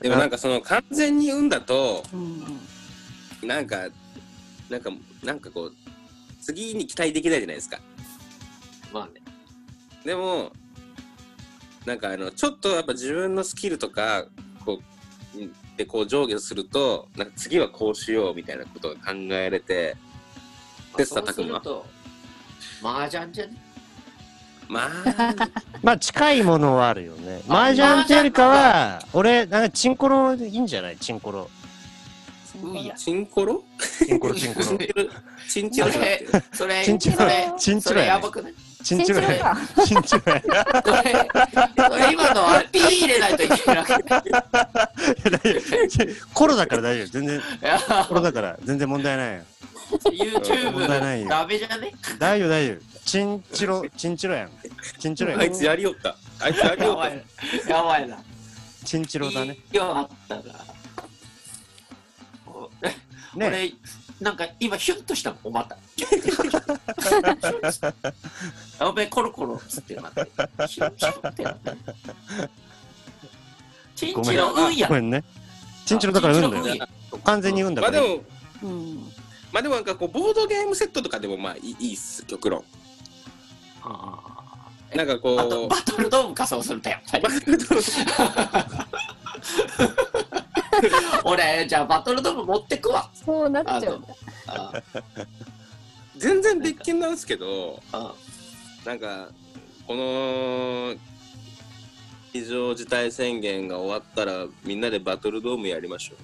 [0.00, 3.88] でもなんかその完全に運だとうんなんか
[4.68, 4.90] なんか
[5.22, 5.74] なんかこう
[6.42, 7.78] 次に期待できないじゃないですか
[8.92, 9.22] まあね。
[10.04, 10.52] でも
[11.86, 14.26] なんかあのちょっとやっぱ自分のスキルとか
[14.64, 19.96] こうでこう上下するとなんか次はこうしようみたいなことが考えられて
[20.96, 21.84] テスタそうすると、
[22.82, 23.52] 麻雀じゃね？
[24.66, 24.90] まあ
[25.82, 27.42] まあ、近いものはあるよね。
[27.48, 30.96] 麻雀っていうよりかは、俺、なんかチンコロいいんじゃない？
[30.96, 31.48] チンコロ。
[32.62, 33.62] うんやチンコロ？
[34.06, 34.66] チンコロ、チンコロ。
[35.48, 38.54] チン チロじゃなくてそれ、チンチロそれ、それチンチロやばくない？
[38.84, 39.38] チンチロや。
[39.38, 39.56] か。
[39.84, 40.42] チンチロや。
[40.84, 41.02] それ、
[41.88, 44.12] それ今のはピー入れないといけなくて。
[46.32, 47.06] コロだから大丈夫。
[47.08, 47.42] 全然、
[48.08, 49.42] コロだから全然問題ないよ。
[49.90, 49.98] 問
[50.88, 51.92] 題ないよ YouTube ダメじゃね？
[52.18, 52.78] 大丈夫、大丈夫。
[53.04, 54.50] チンチロ、チンチロやん。
[54.98, 55.40] チンチロやん。
[55.40, 57.22] あいつやりよったあいつやりよったやばいな。
[57.68, 58.18] やばいな。
[58.84, 59.58] チンチロだね。
[59.72, 60.42] いや、あったな。
[62.46, 62.96] おね。
[63.36, 63.72] 俺、
[64.20, 65.76] なんか今ヒュンとしたもん、おまた。
[68.84, 70.22] やべえ、コロコロっつってなって。
[70.68, 71.72] ヒュンヒュンってなって。
[73.96, 74.36] チンチ。
[74.36, 74.94] ロ運やご。
[74.94, 75.24] めんね。
[75.84, 76.86] チンチロだから運だよ。
[77.24, 77.98] 完全に運だから。
[77.98, 78.22] まあでも
[78.62, 79.12] うん
[79.54, 82.64] まあでもなんかこうボードゲームセットとかでもまあいいいいっす極論。
[83.84, 84.18] あ
[84.96, 87.22] なんかこーあと、うバトルドーム仮装するとやっぱり。
[87.22, 87.30] バ。
[87.30, 87.82] トルドーム。
[91.24, 93.08] 俺、じゃあバトルドーム持ってくわ。
[93.14, 94.04] そうなっちゃうん
[96.16, 98.14] 全然別件なんですけどあ
[98.84, 99.28] なんか
[99.86, 100.94] この
[102.34, 106.14] 非常事態宣言が終わったらみんなでバトルドームやりましょ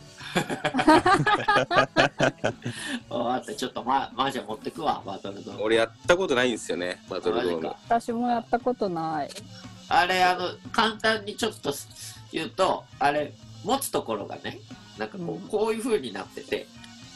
[3.16, 5.60] ああとちょっとま、マジで持ってくわ、バトルドーム。
[5.60, 9.30] う俺やったことないんですよねバトルドーム私もやったことない。
[9.88, 11.72] あれ、あの、簡単にちょっと
[12.32, 14.58] 言うと、あれ、持つところがね、
[14.98, 16.66] なんかこう、うんこういう風になってて、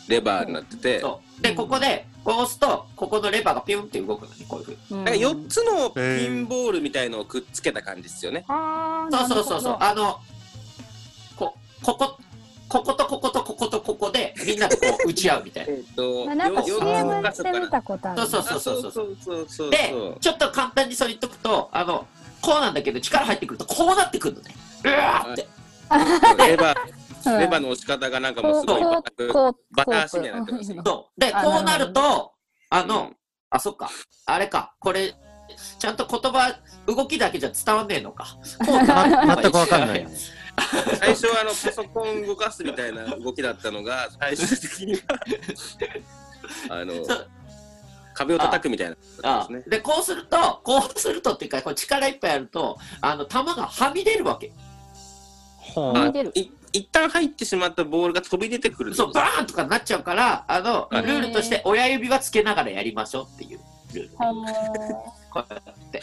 [0.09, 1.43] レバーになっててそう。
[1.43, 4.81] で、ここで、こう押すと、ここのレバーがピュンって動くのね、こういう風に。
[4.91, 9.77] うんなんか4つのピンボールみたいのをくっつけた感じですよねあーそうそうそうそう。
[9.81, 10.19] あの、
[11.37, 12.19] こ、ここ、
[12.69, 15.73] こことこことこことここで、みんなでこう打ち合うみたいな。
[15.73, 18.21] えっとほどなんかよ CM で見たことある。
[18.27, 22.07] そうそうあそうそうそうそうそうで、ちょっと簡単にそれ言っとくと、あの、
[22.41, 24.55] こうなんだけど、力入ってくると、こうなってくるのね。
[24.85, 25.47] うわーって。
[26.47, 26.94] レバー
[27.31, 31.21] レバーの押し方がなんかもうすごいこうこうバカ足になってますそう。
[31.21, 32.33] で、こうなると、
[32.71, 33.13] あの、
[33.51, 33.91] あ、そっか。
[34.27, 34.75] あれか。
[34.81, 35.15] これ、
[35.79, 36.57] ちゃんと言葉、
[36.87, 38.37] 動きだけじゃ伝わんねえのか。
[38.65, 38.67] 全
[39.51, 40.07] くわかんない。
[40.99, 45.01] 最初はあのパソコン動かすみたいな動きだったのが最終的には
[46.71, 46.93] あの
[48.15, 49.65] 壁を叩くみたいなでね。
[49.67, 54.53] で、こうすると、こうするとっていうか、こう力いっぱいやると、あの、球がはみ出るわけ。
[55.75, 63.61] はみ出るい一旦入ってしまったボールが飛び出てくるそう、バーンとかなっちゃうから、あの、はいルールとして親指はつけながらやりましょうっていう
[63.95, 64.11] ルール。
[64.17, 64.35] ほ
[65.31, 66.03] こうやって。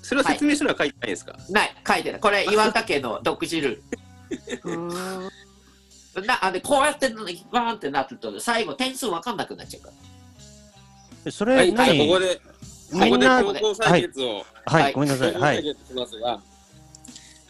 [0.00, 2.20] それは説明書には書いてないんですか、ない、書いてない。
[2.20, 5.30] これ、岩田家の独自ルー
[6.16, 6.26] ル。
[6.26, 9.90] なあでこうやってバーンってなってると、最後点数わかんなくなっちゃうか
[11.24, 11.32] ら。
[11.32, 15.34] そはい、れ何、じゃあここで、ここで高校採決を、はい、はいごめんなさい。
[15.34, 15.76] はい。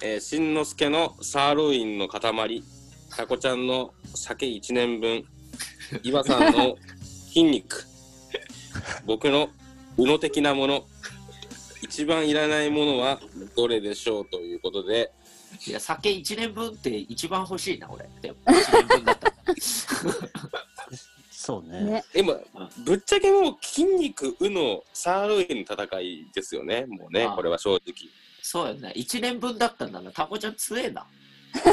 [0.09, 2.63] えー、しんのすけのサーロインの塊、
[3.17, 5.25] タコちゃんの酒1年分、
[6.05, 6.77] 岩さんの
[7.27, 7.85] 筋肉、
[9.05, 9.49] 僕の
[9.99, 10.85] うの的なもの、
[11.83, 13.19] 一番いらないものは
[13.57, 15.11] どれでしょうということで、
[15.67, 18.09] いや、酒1年分って一番欲しいな、俺。
[18.23, 19.35] でも、1年分だったら。
[21.33, 21.81] そうね。
[21.83, 22.39] ね今、
[22.85, 27.83] ぶっちゃけもう筋肉、うの、サーロインの戦いですよね、もうねこれは正直。
[28.49, 28.93] そうよね。
[28.95, 30.13] 1年分だったんだな。
[30.13, 31.05] タコちゃん強えな。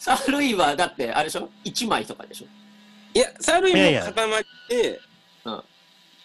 [0.00, 2.46] サーロインはだって、あれでしょ ?1 枚とかでしょ？
[3.14, 5.00] いや、サーロインのいやいや塊で、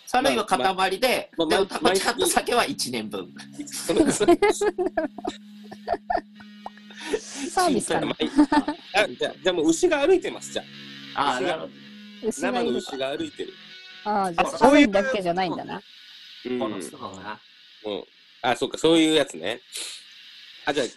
[0.08, 0.58] サーロインは塊
[1.00, 3.32] で、まあまでもタコちゃんと毎酒は1年分。
[3.68, 4.26] そのそ
[7.20, 8.08] サービスかな
[8.96, 10.64] あじゃあ、じゃあもう牛が歩いてます、じゃ
[11.14, 11.74] ああ、なるほど。
[12.28, 12.32] あ。
[12.32, 13.54] 生の牛がいる牛が歩いてる。
[14.04, 15.82] ああじゃああサーロインだけじゃないんだなうん。
[16.60, 17.39] この人のな。
[17.86, 18.04] うん
[18.41, 19.60] あ、そうか、そういうやつね。
[20.65, 20.88] あ、じゃあ、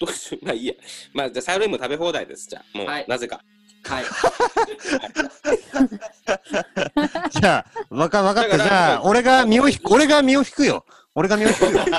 [0.00, 0.44] どうしよう。
[0.44, 0.74] まあいいや。
[1.12, 2.78] まあ、じゃあ、サーロインも食べ放題です、じゃあ。
[2.78, 3.42] もう、はいなぜか。
[3.84, 4.04] はい。
[7.30, 8.58] じゃあ、わか、わかった。
[8.58, 10.86] じゃあ、俺が身を引く、俺が身を引くよ。
[11.14, 11.70] 俺が身を引くよ。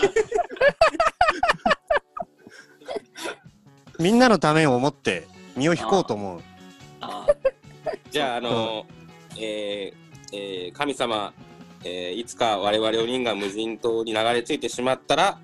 [4.00, 6.42] みんなのためを思って身を引こうと思う。
[7.02, 7.28] あ
[8.10, 10.04] じゃあ、あのー、えー
[10.36, 11.34] えー神様、
[11.84, 15.40] えーいつか我々4人が無人島に流れ着いてしまったら、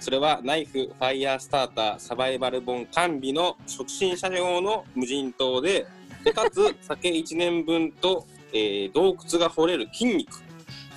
[0.00, 5.86] それはナイフ、ファイヤースターター、サバイバル本完備の初心者用の無人島で、
[6.24, 10.42] でかつ 酒1年分と、えー洞窟が掘れる筋肉、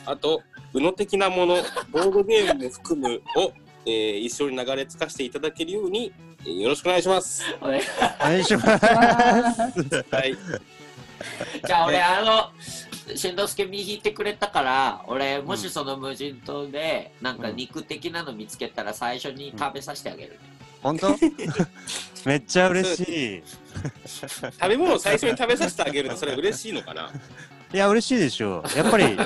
[0.06, 0.42] あと、
[0.74, 1.58] うの的なもの、
[1.92, 3.52] ボードゲームも含むを、
[3.86, 6.14] えー一緒に流れ着かせていただけるように、
[6.46, 7.44] えーよろしくお願いします。
[7.62, 8.86] お願いします。
[8.86, 10.38] はい。
[11.68, 12.50] じゃあ俺、あの、
[13.16, 20.38] しんのすけ身引いてくれたから、俺、もしその無人島で、なんか肉的なの見つけたら最初に食べさせてあげるね。
[20.82, 21.16] 本当？
[22.26, 23.44] めっちゃ嬉しい。
[24.42, 27.12] 食べ物を最初に食べさせてあげるとそれ嬉しいのかな？
[27.74, 28.78] いや、嬉しいでしょう。
[28.78, 29.18] やっぱり、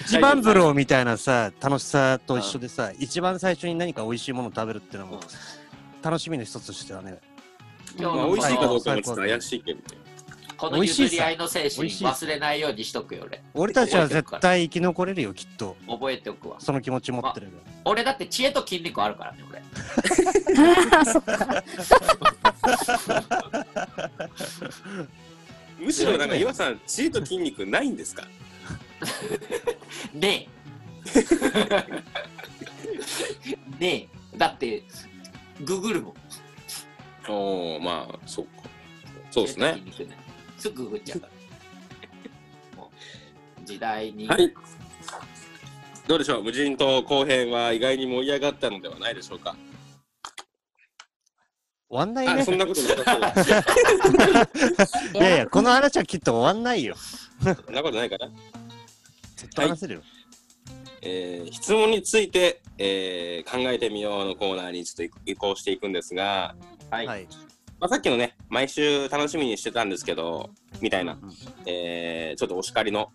[0.00, 5.20] 一番風呂みたいなさ、楽しさと一緒でさ、一番最初に何か美味しいものを食べるっていうのも、
[6.02, 7.18] 楽しみの一つとしてはね。
[7.96, 10.01] 日の美味しいかどうかもちょっと怪しいけどね。
[10.62, 13.42] この譲り合いの精神忘れないようにしとくよ、俺。
[13.52, 15.76] 俺たちは絶対生き残れるよ、きっと。
[15.88, 16.60] 覚えておくわ。
[16.60, 17.52] その気持ち持ってれば。
[17.84, 19.60] 俺だって知恵と筋肉あるからね、俺。
[20.96, 21.64] あそっか
[25.80, 28.22] むしろなんか岩さん、知恵と筋肉ないんですか？
[30.14, 30.46] ね
[33.80, 33.80] え。
[33.80, 34.38] ねえ。
[34.38, 34.84] だって、
[35.64, 36.14] ググるもん。
[37.28, 38.52] おおまあ、そうか。
[39.32, 39.82] そうですね。
[40.62, 41.22] すぐググっちゃう
[43.64, 44.28] 時代に。
[44.28, 44.54] はい。
[46.06, 49.56] どうでしょう無人島後編は意外に盛り上がったのではないでしょうか
[50.24, 50.36] あ、
[51.88, 52.52] 終わんないねそ。
[52.52, 55.18] んなことなさそう。
[55.18, 56.94] いやいや、この話はきっと終わんないよ。
[56.96, 58.30] そんなことないかな。
[59.34, 60.02] ずっと話せるよ。
[61.00, 66.54] えー質問について、えー考えてみようのコーナーにちょっと移行していくんですが、
[66.88, 67.06] はい。
[67.06, 67.26] はい。
[67.82, 71.30] まあ、さっきのね、毎週楽しみにしてたんですけど、みたいな、うん
[71.66, 73.10] えーちょっとお叱りの、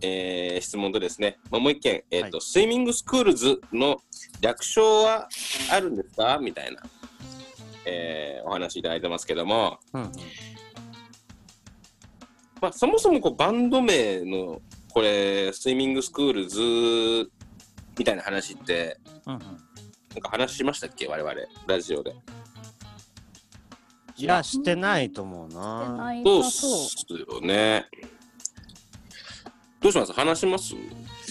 [0.00, 2.40] えー質問とですね、まあ、もう一件、えっ、と、はい。
[2.40, 4.00] スイミングスクールズの
[4.40, 5.28] 略称は
[5.72, 6.38] あるんですか？
[6.40, 6.80] みたいな、
[7.84, 10.12] えーお話いただいてますけども、うんうん。
[12.60, 14.62] まあ、そもそもこうバンド名の、
[14.94, 17.28] これ、スイミングスクールズ
[17.98, 19.40] みたいな話って、うんうん。
[19.40, 19.46] な
[20.18, 21.08] んか話しましたっけ？
[21.08, 21.34] 我々、
[21.66, 22.14] ラジオで。
[24.22, 26.22] いや、してないと思うな。
[26.24, 27.86] そうっかそうすよね。
[29.80, 30.12] どうします？
[30.12, 30.74] 話します？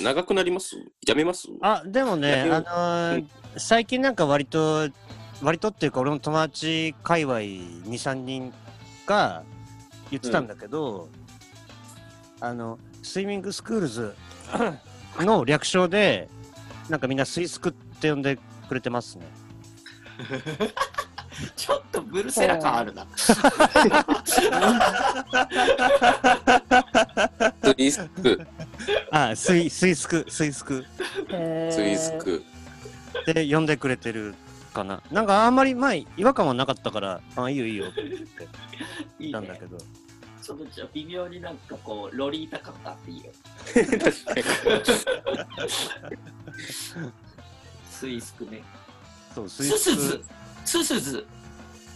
[0.01, 0.75] 長くなります？
[1.07, 1.47] やめます？
[1.61, 3.25] あ、でもね、あのー
[3.57, 4.89] 最近なんか割と、
[5.41, 8.53] 割とっていうか俺の友達界隈2、3人
[9.05, 9.43] が
[10.09, 11.09] 言ってたんだけど、
[12.39, 14.15] あの、スイミングスクールズ
[15.19, 16.29] の略称で、
[16.89, 18.37] なんかみんなスイスクって呼んで
[18.69, 19.25] くれてますね。
[21.55, 23.07] ちょっとブルセラ感あるな。
[23.15, 23.31] ス
[27.77, 28.47] イスク、
[29.11, 30.85] あ、スイ、スイスク、スイスク
[31.71, 32.43] スイスク。
[33.25, 34.35] で呼んでくれてる
[34.73, 35.01] かな。
[35.11, 38.47] なんかあんまり前、違和感はなかったから、あ、いいよいいよって言って
[39.19, 39.77] いいねたんだけど。
[40.41, 43.31] ちょっとじゃあ微妙になんかこう、ロリータ感があっていいよ。
[43.73, 44.33] 確か
[46.09, 46.17] に。
[47.89, 48.63] スイスクね。
[49.33, 50.23] そう、スイスススズ。
[50.65, 51.25] ススズ。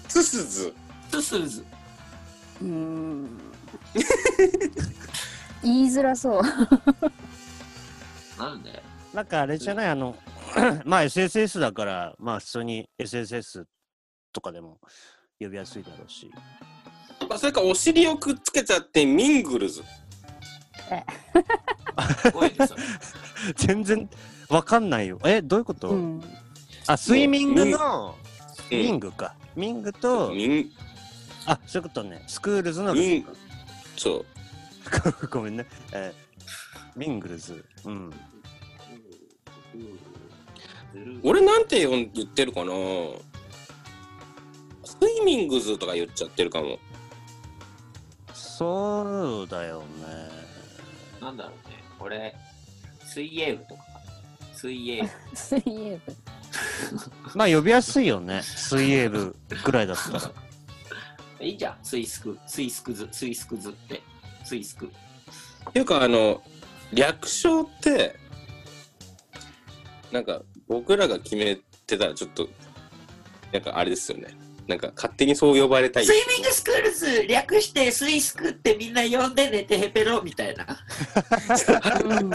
[0.08, 0.74] ススズ。
[1.12, 1.66] ススズ。
[2.62, 3.28] うーん
[5.64, 6.42] 言いづらそう。
[8.40, 8.72] なんで？
[9.12, 9.16] ク。
[9.16, 10.16] なんかあれじゃない、あの、
[10.86, 13.64] まあ SSS だから、まあ普通に SSS
[14.34, 14.80] とかでも
[15.40, 16.30] 呼びやすいだろうし。
[17.30, 19.84] まあ、それかお尻をくっつけちゃってミングルズ。
[23.56, 24.10] 全然
[24.50, 25.20] わかんないよ。
[25.24, 26.22] え、どういうこと、うん
[26.88, 28.16] あ、スイミングの、
[28.72, 29.36] うんミングか。
[29.56, 30.72] ミングと、ミン、
[31.46, 32.24] あ、そういうことね。
[32.28, 33.28] スクールズの、ミン、
[33.96, 34.26] そう。
[35.30, 35.66] ごめんね。
[35.92, 36.26] えー
[36.96, 37.64] ミングルズ。
[37.84, 38.14] うん。
[41.24, 42.72] 俺なんて言ってるかな
[44.86, 46.80] スイミングズとか言っちゃってるかも。
[48.34, 49.86] そうだよね。
[51.22, 51.84] なんだろうね。
[52.00, 52.34] 俺、
[53.04, 53.82] 水泳部とか。
[54.54, 55.10] 水泳部。
[55.36, 56.16] 水泳部。
[57.36, 58.42] まあ呼びやすいよね。
[58.44, 60.32] 水泳部ぐらいだったら。
[61.46, 61.78] いいじゃん。
[61.84, 64.02] スイスク、スイスクズ、スイスクズって。
[64.44, 64.92] スイスク。
[65.70, 66.44] っていうかあの
[66.94, 68.16] 略称って
[70.12, 71.58] なんか僕らが決め
[71.88, 72.48] てたらちょっと
[73.52, 74.28] なんかあれですよね
[74.68, 80.66] なんか勝手にそう呼ばれたいスイミングスクールズ略してスイスクってみんな呼んでねてへペロみたいな。
[82.04, 82.32] うん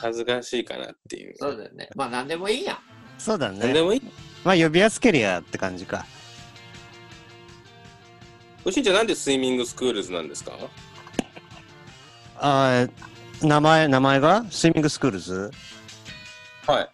[0.00, 1.90] 恥ずかしいかなっていうそうだよね。
[1.94, 2.78] まあ何でもいいやん。
[3.18, 3.58] そうだね。
[3.60, 4.02] 何でもいい
[4.44, 6.06] まあ呼びやすけりゃって感じか。
[8.64, 10.52] おしんちゃんなんでスイミングスクールズなんですか？
[12.38, 14.44] あー名前、名前が？
[14.50, 15.50] スイミングスクールズ？
[16.66, 16.88] はい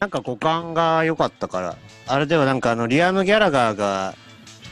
[0.00, 1.76] なんか語感が良かったから。
[2.08, 4.16] あれではなんかあの、リアム・ギャラガーが、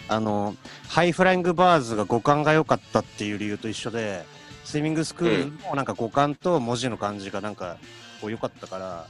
[0.09, 0.57] あの、
[0.88, 4.24] ハイフライングバーズが五感が良かったっていう理由と一緒で、
[4.70, 7.78] スイミングスクールもなんか五感と文字の感じがなんか
[8.20, 9.09] こう良かったから、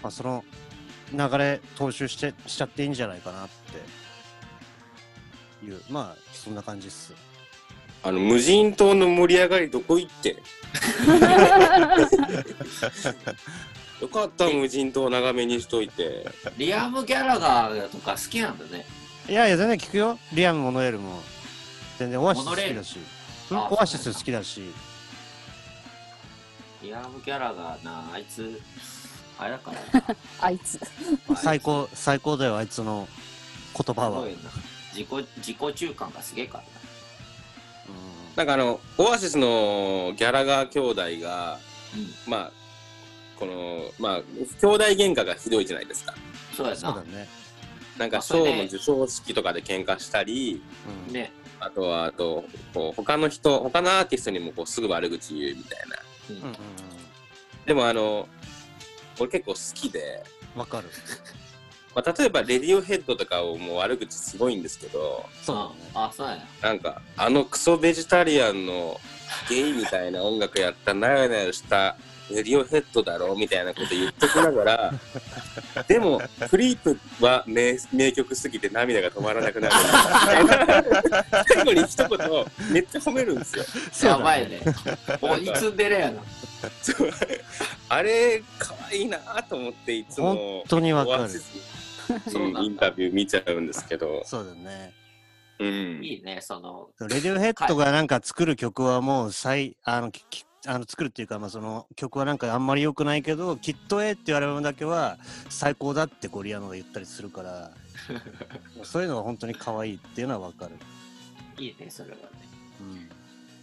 [0.00, 0.44] まあその
[1.12, 3.48] 流れ踏襲して、しちゃっていいんじゃないかなっ
[5.60, 7.14] ていう、まあそんな感じっす。
[8.04, 10.28] あの無人島の盛り上がりどこ行って
[14.00, 18.86] よかった無人島長めにしといてリアム・ギャラガーとか好きなんだね。
[19.28, 20.16] いやいや、全然聞くよ。
[20.32, 21.20] リアム・モノエルも。
[21.98, 22.98] 全然オアシス好きだし。
[23.50, 24.72] オアシス好きだし。
[26.82, 28.60] リアム・ギャラガーな、あいつ、
[29.38, 30.16] あれだからな。
[30.40, 30.80] あいつ。
[31.36, 33.08] 最高、最高だよ、あいつの
[33.76, 34.26] 言葉は。
[34.94, 36.70] 自己、自己中感がすげえからな。
[38.36, 41.58] なんかあのオアシスのギャラガー兄弟が
[41.94, 42.30] うん。
[42.30, 42.52] まあ
[43.38, 44.22] このまあ
[44.60, 46.14] 兄弟喧嘩がひどいじゃないですか
[46.54, 47.28] そうだね。
[47.96, 50.62] なんか賞の授賞式とかで喧嘩したり
[51.08, 51.32] うんね。
[51.60, 55.96] あとはあとこう他の人他のアーティストにもこうすぐ悪口言うみたいな
[56.30, 56.56] うんうんうん
[57.64, 58.28] でもあの
[59.18, 60.22] 俺結構好きで、
[60.54, 60.60] うん。
[60.60, 60.88] わかる。
[61.94, 65.70] まあ、例えばレディオヘッドとかをもう悪口すごいんですけどそうだね。
[65.94, 66.38] あ、そうや。
[66.60, 69.00] なんかあのクソベジタリアンの
[69.48, 71.96] ゲイみたいな音楽やったなよなよした
[72.30, 74.94] レディオヘッドだろみたいなこと言っときながら
[75.86, 79.74] でもクリープは名名曲すぎて涙が止まらなくなる。
[81.48, 84.10] 最後に一言めっちゃ褒めるんですよ。
[84.10, 84.60] やばいね。
[85.20, 86.22] 鬼積んでるやな。
[86.82, 87.10] そう。
[87.88, 90.34] あれ可愛いなと思っていつも。
[90.34, 91.28] 本当にわかる。
[92.30, 92.60] そうなんだ。
[92.60, 94.92] インタビュー見ちゃうんですけど、そうだね。
[95.58, 100.10] うん、いいね、その、レディオヘッドがなんか作る曲はもう最、あの、
[100.66, 107.70] あの作るっていうか、まあ、その曲はなんかあんまり良くないけど、きっとえっていうアルバムだけは最高だってゴリアノが言ったりするから、
[108.82, 110.72] そういうのが本当に可愛いっていうのはわかる。
[111.58, 112.22] いいね、それはね。
[112.80, 113.08] うん。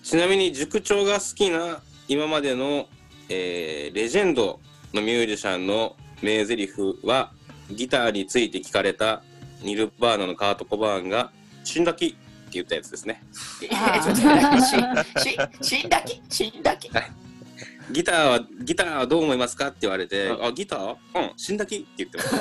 [0.03, 2.87] ちなみに塾長が好きな今までの、
[3.29, 4.59] えーレジェンド
[4.93, 6.73] のミュージシャンの名台詞
[7.03, 7.31] は
[7.71, 9.23] ギターについて聞かれた
[9.61, 11.31] ニルバーナのカート・コバーンが
[11.63, 12.15] 「死んだき」
[12.53, 13.21] 言ったやつですね
[15.61, 16.89] 死んだき死んだき
[17.91, 20.95] ギターはギターはどう思いますかって言われて「うんあギター？
[21.15, 22.29] うん死んだき」って言ってます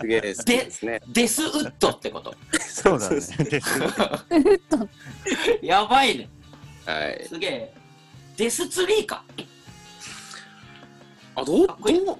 [0.00, 2.32] すげえ好きですねデスウッドってこと？
[2.60, 3.16] そうだね。
[3.16, 3.20] で
[3.60, 3.80] す
[5.62, 6.28] やばいね。
[6.84, 7.74] はいすげえ。
[8.36, 9.24] デスツリーか？
[11.34, 11.78] あ、どう、どう、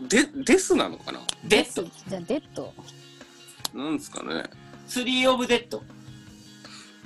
[0.09, 1.20] で、ですなのかな？
[1.44, 1.82] デッド。
[1.84, 2.72] じゃあデッド。
[3.74, 4.44] なんですかね。
[4.87, 5.82] スリーオブデッド。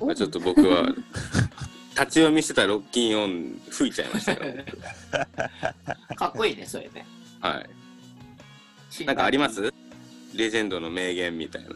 [0.05, 0.83] まあ、ちょっと僕は、
[1.99, 4.65] 立ち読みしてたロッキンオン吹いちゃいましたけど。
[6.17, 7.07] かっこいいね、それね。
[7.41, 7.61] は
[9.01, 9.05] い。
[9.05, 9.73] なんかあります？
[10.35, 11.71] レジェンドの名言みたいな。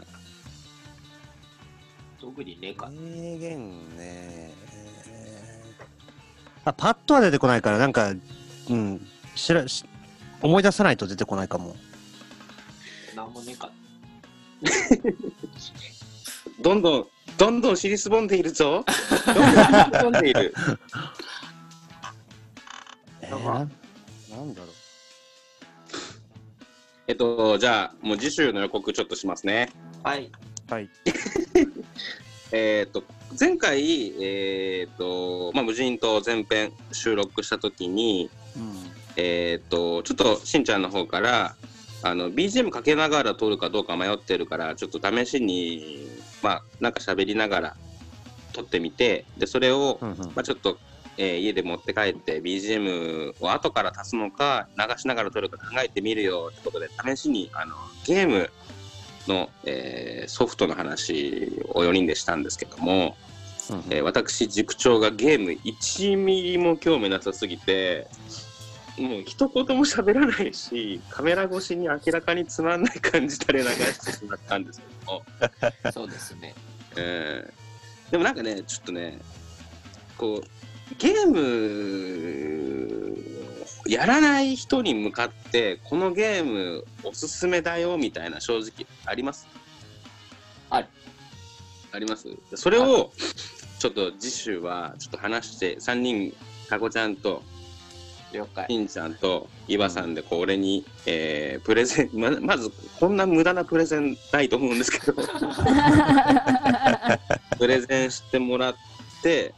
[2.21, 2.89] 特にねえか。
[2.89, 4.53] 名言ね。
[6.65, 8.15] あ、パッとは出てこないから、なんか、
[8.71, 9.85] うん、しらし
[10.41, 11.77] 思い出さないと出てこないかも。
[13.15, 13.71] なんもねえか。
[16.61, 18.85] どんどん、どんどん尻すぼんでいるぞ。
[19.27, 20.55] どんどん尻すぼんでいる。
[23.23, 24.69] えー、ななんだろう。
[27.07, 29.71] えっと、じゃあ、もう次週の予告ちょっとしますね。
[30.03, 30.31] はい。
[30.71, 30.89] はい。
[32.53, 33.05] えっと、
[33.39, 38.73] 前回、えっと、まあ、無人島前編収録したときに、うん。
[39.17, 41.57] えっと、ちょっとしんちゃんの方から、
[42.05, 46.07] あの、BGM かけながら撮るかどうか迷ってるから、ちょっと試しに、
[46.43, 47.77] まあ、なんか喋りながら
[48.53, 50.19] 撮ってみて、で、それを、うんうん。
[50.19, 50.79] まあ、ちょっと、
[51.17, 58.51] えー家で持って帰って BGM を後から足すのか流しながら撮るか考えてみるよってことで試しにあのゲーム
[59.29, 63.17] の、えーソフトの話を4人でしたんですけども、
[63.71, 63.85] うんうん。
[63.91, 68.09] えー私塾長がゲーム1ミリも興味なさすぎて
[68.99, 75.23] もう一言も喋らないしカメラ越しに明らかにつまんない感じ垂れ流してしまったんですけども
[75.93, 76.55] そうですね。
[76.97, 77.65] えー
[78.11, 79.19] でもなんかね、ちょっとね、
[80.17, 80.45] こう、
[80.99, 83.17] ゲーム
[83.89, 89.49] やらない人に向かって、このゲームおすすめだよみたいな正直あります？
[90.71, 90.89] ある。
[91.93, 92.29] あります？
[92.55, 93.11] それを、
[93.81, 96.37] ちょっと次週はちょっと話して、3人、
[96.69, 97.43] かこちゃんと、
[98.35, 98.67] 了解。
[98.69, 102.71] しんちゃんと岩さんでこう俺に、えープレゼンままず
[103.01, 105.15] こんな無駄なプレゼンないと思うんですけど
[107.59, 108.75] プレゼンしてもらっ
[109.23, 109.55] て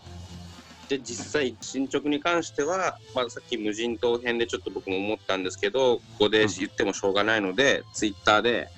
[0.89, 8.69] で実際進捗に関しては、まあ、さっき無人島編でちょっと僕も思ったんですけどここで言ってもしょうがないので、ツイッターで、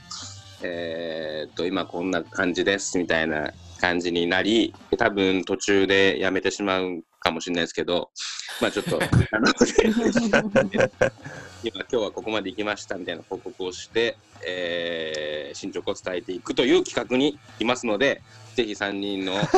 [0.62, 8.10] えーっと今こんな感じですみたいな感じになりで多分途中でやめてしまうかもしれないですけど
[8.60, 9.52] まあちょっと あの
[11.64, 14.16] 今今日はここまで行きましたみたいな報告をして、
[14.46, 18.20] えー進捗を伝えていくという企画にいますので
[18.54, 19.48] ぜひ3人の、えー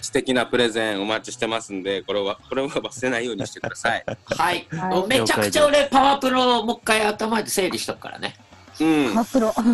[0.00, 4.04] 素敵なプレゼンお待ちしてますんでこれはこれは忘れないようにしてください。
[4.06, 4.66] はい。
[4.70, 8.36] はいめちゃくちゃ俺、パワープロもう一回頭で整理しとくからね。
[8.80, 9.52] うんパプロ。
[9.52, 9.68] パワ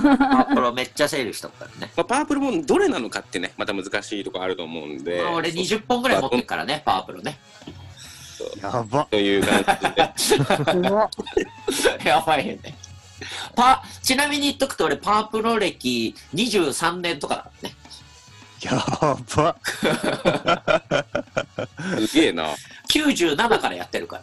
[0.46, 1.92] ープロめっちゃ整理しとくからね。
[1.96, 7.38] まあ、パープルもどれなのかってねまた難しいところあると思うんで、まあ俺20本ぐらい持ってるからね、パワープロね。
[8.62, 9.06] やば。
[9.10, 9.64] という感
[10.16, 10.44] じで
[12.08, 12.76] やばいよね。
[13.56, 17.74] パちなみに言っとくと俺パワープロ歴23年とかだからね。
[18.60, 18.72] や
[19.36, 19.56] ば。
[22.06, 22.54] すげえな
[22.88, 24.22] 97からやってるから。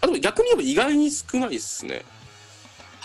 [0.00, 2.04] あでも逆に言えば意外に少ないっすね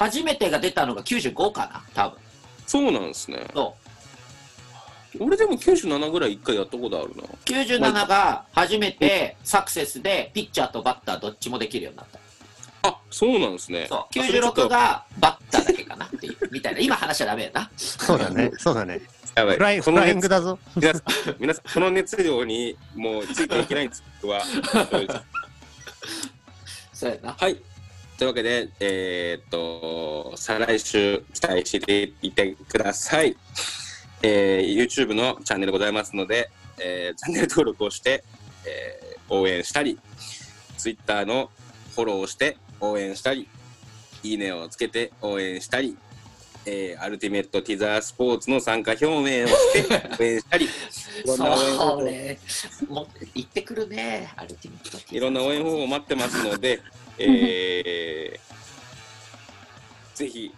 [0.02, 2.18] 初めてが出たのが95かな、多分。
[2.66, 3.76] そうなんですねそ
[5.20, 7.28] 俺でも97ぐらい一回やったことあるなう。
[7.46, 12.20] 97が初めてサクセスでピッチャーとバッターどっちもできるようになった。
[12.90, 14.00] あそうなんですねそう。
[14.00, 16.38] あそれちょっと96がバッターだけかなっていう。
[16.52, 16.80] みたいな。
[16.80, 17.70] 今話しちゃダメやな。
[17.78, 18.52] そうだね。
[18.58, 19.02] そうだね。
[19.36, 20.58] やばいフライフその熱ライングだぞ。
[20.76, 21.04] 皆さん
[21.40, 24.42] 皆さんその熱量にもうついていけないんです僕は
[26.94, 27.36] そうやな。
[27.38, 27.62] はい。
[28.22, 33.36] というわけで、えーっと、再来週期待していてください。
[34.22, 38.24] えー YouTube のチャンネルございますので、えーチャンネル登録をして、
[38.68, 39.98] えー応援したり、
[40.78, 41.50] Twitter の
[41.96, 43.48] フォローをして応援したり、
[44.22, 45.98] いいねをつけて応援したり、
[46.68, 50.70] えーアルティメットティザースポーツの参加表明をして 応援したり、い
[51.26, 52.40] ろんな応援方法そうね。
[52.88, 54.32] もう行ってくるね。
[54.36, 55.16] アルティメット。
[55.16, 56.82] いろんな応援方法を待ってますので、
[57.28, 58.52] えー
[60.14, 60.54] ぜひ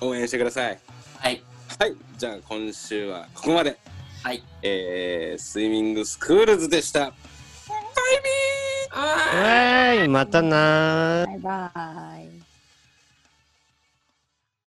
[0.00, 0.78] 応援してください。
[1.16, 1.42] はい。
[1.80, 3.76] はい、じゃあ今週はここまで。
[4.22, 4.42] はい。
[4.62, 7.00] えースイミングスクールズでした。
[7.00, 11.26] バイビーはい、またなー。
[11.26, 12.37] バイバイ。